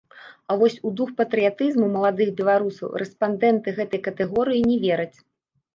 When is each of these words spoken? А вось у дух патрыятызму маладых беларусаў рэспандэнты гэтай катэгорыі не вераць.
А 0.51 0.55
вось 0.61 0.77
у 0.87 0.93
дух 1.01 1.11
патрыятызму 1.19 1.91
маладых 1.97 2.33
беларусаў 2.41 2.87
рэспандэнты 3.03 3.79
гэтай 3.83 4.07
катэгорыі 4.11 4.69
не 4.73 4.77
вераць. 4.89 5.15